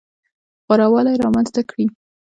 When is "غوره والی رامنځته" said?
0.65-1.61